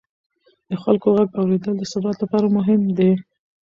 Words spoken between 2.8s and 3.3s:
دي